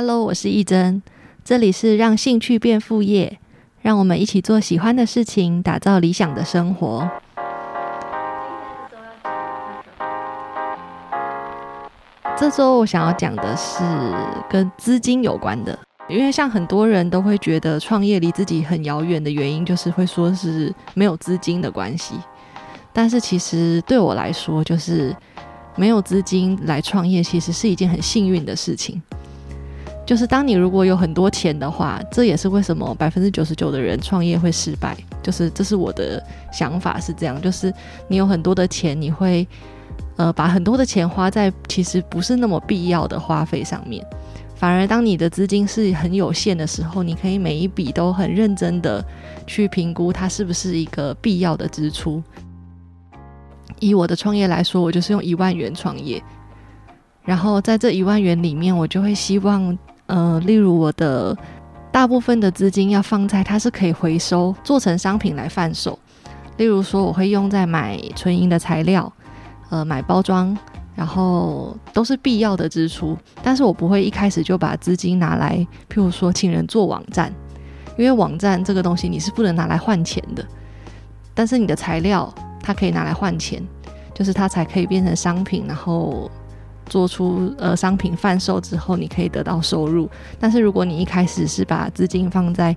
[0.00, 1.02] Hello，我是义真，
[1.44, 3.40] 这里是让兴趣变副业，
[3.82, 7.10] 让我们一起做喜欢的事情，打造理想的生活。
[12.38, 13.82] 这周我想要讲的是
[14.48, 15.76] 跟资金有关的，
[16.08, 22.14] 因为像很多人都会觉得创业离自己很遥远的原因，就是会说是没有资金的关系。
[22.92, 25.12] 但是其实对我来说，就是
[25.74, 29.02] 没有资金来创业，其实是一件很幸运的事情。
[30.08, 34.96] 就是当你如果有很多钱的话，这也是为什么百分之九十九的人创业会失败。
[35.22, 37.70] 就是这是我的想法是这样，就是
[38.08, 39.46] 你有很多的钱，你会
[40.16, 44.02] 呃把很多的钱花在其实不是那么必要的花费上面。
[44.54, 49.04] 反而当你的资金是很有限的时候，你可以每一笔都很认真的
[49.46, 52.22] 去评估它是不是一个必要的支出。
[53.78, 56.22] 以我的创业来说，我就是用一万元创业，
[57.24, 59.78] 然后在这一万元里面，我就会希望。
[60.08, 61.36] 呃，例如我的
[61.92, 65.98] 大部分的资金要放在它是可以回收做成商品来贩售，
[66.56, 69.12] 例如说我会用在买纯银的材料，
[69.68, 70.56] 呃，买包装，
[70.94, 75.56] 然后都是必要的支出，但是我不会一开始就把资金拿来，
[75.90, 77.30] 譬如说请人做网站，
[77.98, 80.42] 因为网站这个东西你是不能拿来换钱的，
[81.34, 83.62] 但是你的材料它可以拿来换钱，
[84.14, 86.30] 就是它才可以变成商品，然后。
[86.88, 90.08] 做出呃商品贩售之后，你可以得到收入。
[90.40, 92.74] 但是如果你一开始是把资金放在，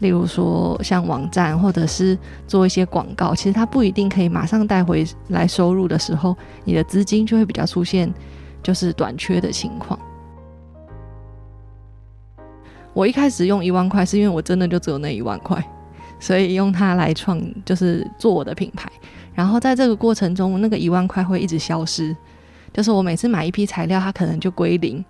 [0.00, 8.12] 例如说像网站或者是做一些广告，其实它不一定可以马上带回来收入的时候，你的资金就会比较出现
[8.62, 9.98] 就是短缺的情况。
[12.92, 15.64] 我一开始用一万块，是因为我真的就只有那一万块，
[16.20, 18.90] 所以用它来创就是做我的品牌。
[19.34, 22.14] 然后在这个过程中，那个一万块会一直消失。
[22.74, 25.02] 就是我每次买一批材料，它可能就归零，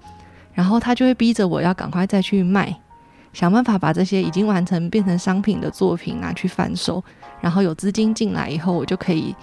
[0.53, 2.77] 然后它就会逼着我要赶快再去卖，
[3.33, 7.03] 想办法把这些已经完成变成商品的作品拿去贩售，
[7.41, 9.35] 然后有资金进来以后，我就可以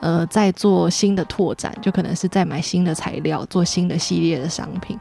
[0.00, 4.98] 呃再做新的拓展，就可能是再买新的材料，做新的系列的商品。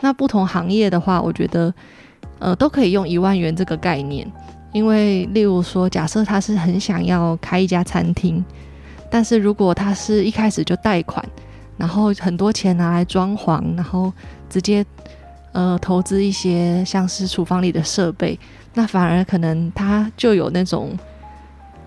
[0.00, 1.72] 那不同行业的话，我觉得
[2.40, 4.28] 呃都可以用一万元这个概念，
[4.72, 8.44] 因为例如说，假设他是很想要开一家餐厅，
[9.08, 11.24] 但是如果他是一开始就贷款。
[11.78, 14.12] 然后很多钱拿来装潢，然后
[14.50, 14.84] 直接
[15.52, 18.36] 呃投资一些像是厨房里的设备，
[18.74, 20.98] 那反而可能他就有那种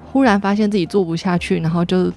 [0.09, 2.09] 忽然发现自己做不下去，然后就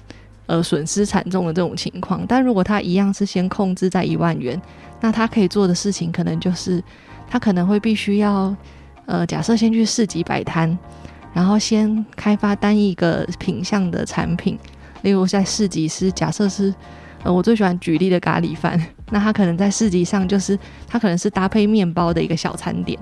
[0.45, 2.25] 呃损失惨重的这种情况。
[2.25, 4.59] 但如果他一样是先控制在一万元，
[5.01, 6.81] 那他可以做的事情可能就是
[7.29, 8.55] 他可能会必须要
[9.05, 10.77] 呃假设先去市集摆摊，
[11.33, 14.57] 然后先开发单一个品相的产品，
[15.01, 16.73] 例如在市集是假设是。
[17.25, 22.99] 呃，我最喜欢举例的咖喱饭，那它可能在市集上就是它可能是搭配面包的一个小餐点，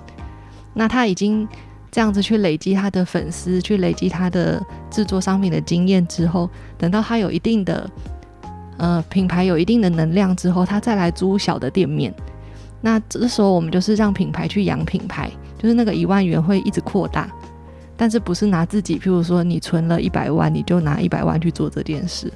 [0.74, 1.46] 那他已经
[1.92, 7.90] 这样子去累积他的粉丝，去累积他的制作商品的经验之后，等到他有一定的
[8.78, 12.14] 呃品牌有一定的能量之后，他再来租小的店面，
[12.80, 17.30] 那这时候我们就是让品牌去养品牌，就是那个一万元会一直扩大，
[17.98, 22.32] 但是不是拿自己，譬如说你存了一百万，你就拿一百万去做这件事。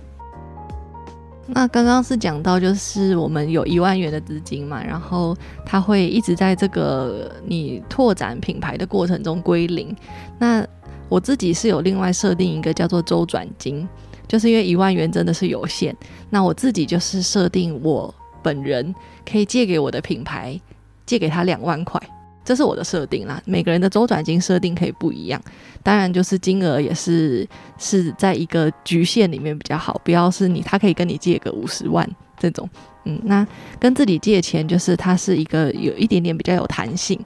[1.49, 5.35] 那刚刚是讲到，就是我们有一万元的资金嘛，然后
[5.65, 9.95] 它会一直在这个你拓展品牌的过程中归零。
[10.37, 10.65] 那
[11.09, 13.87] 我自己是有另外设定一个叫做周转金，
[14.27, 15.95] 就是因为一万元真的是有限，
[16.29, 18.13] 那我自己就是设定我
[18.43, 18.93] 本人
[19.25, 20.59] 可以借给我的品牌
[21.05, 22.01] 借给他两万块。
[22.47, 25.41] 这是我的设定啦，每个人的周转金设定可以不一样，
[25.83, 27.45] 当然就是金额也是
[27.77, 32.09] 是在一个局限里面比较好，不要是你他可以跟你借个五十万
[32.39, 32.69] 这种，
[33.03, 33.45] 嗯，那
[33.81, 37.19] 跟自己借钱就是它是一个有一点点比较有弹性，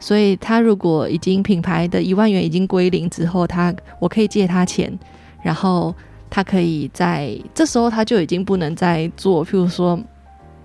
[0.00, 4.92] 所以他如果已经品牌的一万元已经归零之后，他我可以借他钱，
[5.40, 5.94] 然后
[6.28, 9.96] 他可以在这时候他就已经不能再做，譬如说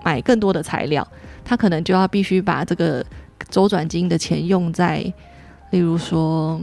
[0.03, 1.07] 买更多的材料，
[1.45, 3.05] 他可能就要必须把这个。
[3.49, 4.97] 周转金的钱用在，
[5.71, 6.59] 例如说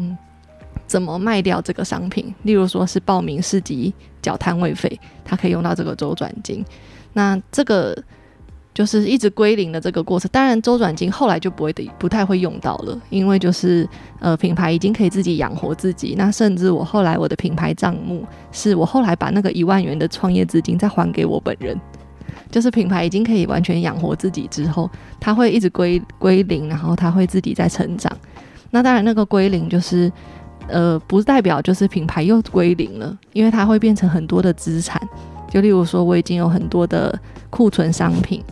[0.86, 6.64] 怎么卖掉这个商品，例如说是报名市集缴摊位费，它可以用到这个周转金。
[7.12, 7.96] 那这个
[8.74, 10.28] 就是一直归零的这个过程。
[10.30, 13.88] 当然，周转金后来就不会的不太会用到了，因为就是
[14.20, 16.14] 呃品牌已经可以自己养活自己。
[16.18, 21.80] 那甚至我后来我的品牌账目是我后来把那个一万元的创业资金再还给我本人。
[22.50, 24.90] 就是品牌已经可以完全养活自己之后，
[25.20, 28.10] 它会一直归归零，然后它会自己在成长。
[28.70, 30.10] 那当然，那个归零就是，
[30.68, 35.00] 呃，不代表就是品牌又归零了，因为它会变成很多的资产。
[35.48, 37.16] 就例如说，我已经有很多的
[37.50, 38.42] 库存商品，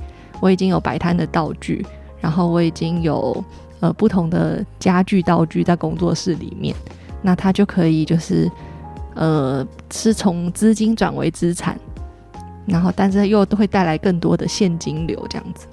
[0.41, 1.85] 我已经有摆摊的道具，
[2.20, 3.44] 然后我已经有
[3.81, 6.75] 呃不同的家具道具在工作室里面，
[7.20, 8.50] 那它就可以就是
[9.14, 11.79] 呃是从资金转为资产，
[12.67, 15.67] 然后但是又都会带来更多的现金流这样子。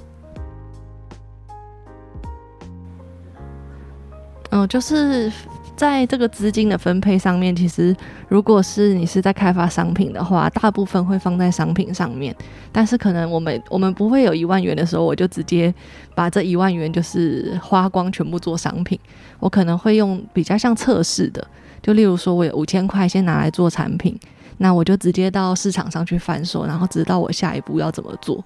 [4.51, 5.31] 嗯，就是
[5.77, 7.95] 在这个资金的分配上面，其实
[8.27, 12.35] 如果是你是在开发商品的话，大部分会放在商品上面。
[12.69, 15.73] 但是可能我们我们不会有一万元的时候，我就直接
[16.13, 18.99] 把这一万元就是花光，全部做商品。
[19.39, 21.47] 我可能会用比较像测试的，
[21.81, 24.19] 就例如说我有五千块，先拿来做产品，
[24.61, 28.41] 那我就直接到市场上去贩售，然后知道我下一步要怎么做，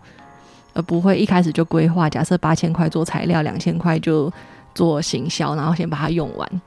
[0.74, 4.32] 而不会一开始就规划，假设八千块做材料，两千块就。
[4.76, 6.62] 做行销，然后先把它用完，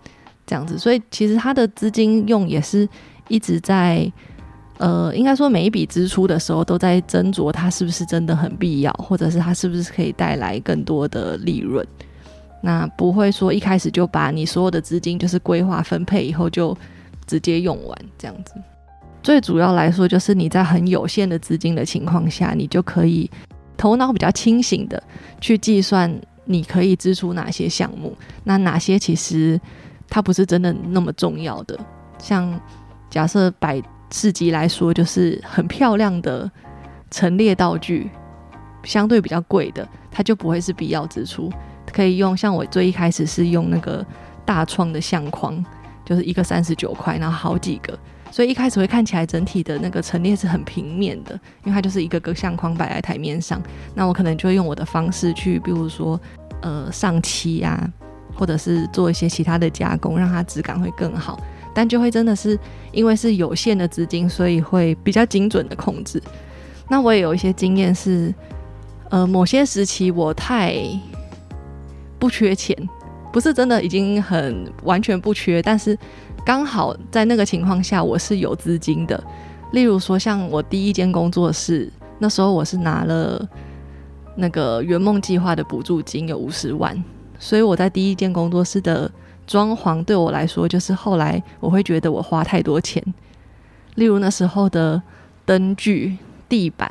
[0.46, 0.78] 这样子。
[0.78, 2.88] 所以其实他的资金用也是
[3.28, 4.10] 一直在，
[4.78, 11.86] 呃，应该说每一笔支出的时候都在斟酌它是不是真的很必要，或者是它是不是可以带来更多的利润。
[12.62, 16.74] 那不会说一开始就把你所有的资金就是规划分配以后就
[17.26, 18.54] 直接用完这样子。
[19.28, 23.30] 最主要来说，就是你在很有限的资金的情况下，你就可以
[23.76, 25.02] 头脑比较清醒的
[25.38, 26.10] 去计算。
[26.46, 28.16] 你可以支出哪些项目？
[28.44, 29.60] 那哪些其实
[30.08, 31.78] 它不是真的那么重要的？
[32.18, 32.58] 像
[33.10, 36.50] 假设摆市集来说，就是很漂亮的
[37.10, 38.08] 陈列道具，
[38.82, 41.52] 相对比较贵的，它就不会是必要支出。
[41.92, 44.02] 可以用像我最一开始是用那个
[44.46, 45.62] 大创的相框，
[46.02, 47.98] 就是一个三十九块，然后好几个，
[48.30, 51.34] 所以一开始会看起来整体的那个陈列是很平面的，
[51.64, 53.62] 因为它就是一个个相框摆在台面上。
[53.94, 56.20] 那我可能就会用我的方式去，比如说。
[56.60, 57.88] 呃，上漆啊，
[58.34, 61.40] 或者是做一些其他的加工，让它质感会更好。
[61.72, 62.58] 但就会真的是
[62.90, 66.20] 因为是有限的资金，所以会比较精准的控制。
[66.88, 68.34] 那我也有一些经验是，
[69.08, 70.74] 呃，某些时期我太
[72.18, 72.76] 不缺钱，
[73.32, 75.96] 不是真的已经很完全不缺，但是
[76.48, 79.22] 刚好在那个情况下我是有资金的。
[79.72, 83.46] 例如说，像我第一间工作室，那时候我是拿了。
[84.34, 87.04] 那个圆梦计划的补助金有五十万，
[87.38, 89.10] 所以我在第一间工作室的
[89.46, 93.02] 装潢对我来说，就是后来我会觉得我花太多钱。
[93.96, 95.02] 例如那时候的
[95.44, 96.16] 灯具、
[96.48, 96.90] 地板，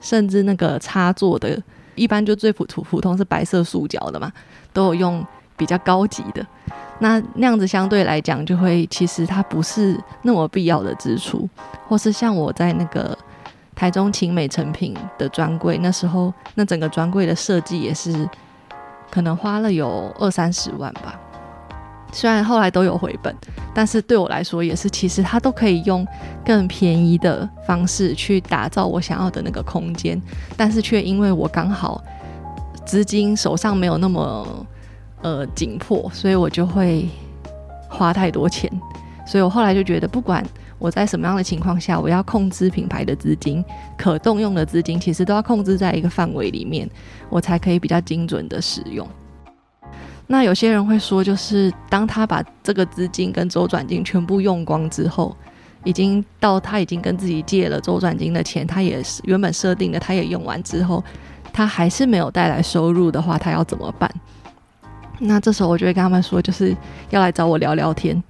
[0.00, 1.60] 甚至那个插座的，
[1.96, 4.30] 一般就最普普普通是白色塑胶的嘛，
[4.72, 6.46] 都有用比较高级的。
[6.98, 11.48] 那那样子相对来讲，就会其实它不是那么必要的支出，
[11.88, 13.16] 或是像我在那个。
[13.78, 18.26] 台中晴美成品的专柜，那时候那整个专柜的设计也是
[19.10, 21.20] 可能花了有二三十万吧。
[22.10, 23.36] 虽然后来都有回本，
[23.74, 26.06] 但是对我来说也是，其实它都可以用
[26.42, 30.18] 更便宜的方式去打造我想要的那个空间，
[30.56, 32.02] 但是却因为我刚好
[32.86, 34.66] 资金手上没有那么
[35.26, 37.08] 呃紧迫，所以我就会
[37.88, 38.70] 花太多钱。
[39.26, 40.44] 所以我后来就觉得，不管。
[40.78, 43.64] 我在什么样的情况下，我要控制品牌的资金，
[43.96, 46.86] 可动用的资金，其实都要控制在一个范围里面，
[47.30, 49.08] 我才可以比较精准的使用。
[50.26, 55.34] 那有些人会说，就是当他把这个资金跟周转金全部用光之后，
[55.82, 61.02] 已经到他已经跟自己借了周转金的钱，他也是原本设定的，他也用完之后，
[61.54, 64.12] 他还是没有带来收入的话，他要怎么办？
[65.18, 66.76] 那这时候我就会跟他们说，就是
[67.10, 68.22] 要来找我聊聊天。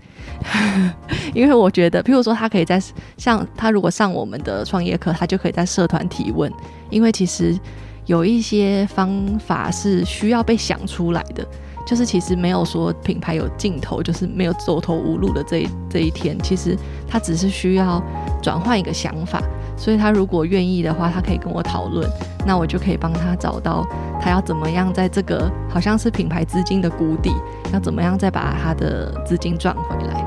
[1.34, 2.80] 因为我觉得，譬如说，他可以在
[3.16, 6.52] 像他如果上我们的创业课，他就可以在社团提问。
[6.90, 7.58] 因为其实
[8.06, 11.46] 有一些方法是需要被想出来的，
[11.86, 16.38] 就是其实没有说品牌有尽头，就是没有走投无路的这这一天。
[16.40, 16.76] 其实
[17.08, 18.02] 他只是需要
[18.42, 19.42] 转换一个想法，
[19.76, 22.08] 所以他如果愿意的话，他可以跟我讨论，
[22.46, 23.84] 那我就可以帮他找到
[24.20, 27.30] 他要怎么样在这个好像是品牌资金的谷底，
[27.72, 30.24] 要怎么样再把他的资金赚回来。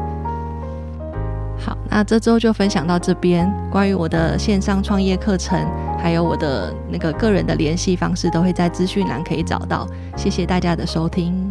[1.58, 3.52] 好，那这周就分享到这边。
[3.72, 5.60] 关于我的线上创业课程，
[5.98, 9.88] 还有我的那个个人的联系方式，都会在资讯栏可以找到。
[10.16, 11.50] 谢谢大家的收听。